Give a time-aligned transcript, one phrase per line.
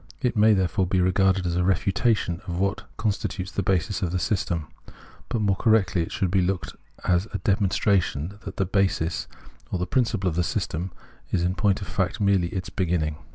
[0.19, 4.09] It may there fore be regarded as a refutation of what constitutes the basis of
[4.11, 4.65] the system;
[5.29, 9.27] but more correctly it should be looked at as a demonstration that the basis
[9.69, 10.91] or principle of the system
[11.31, 13.17] is in point of fact merely its beginning.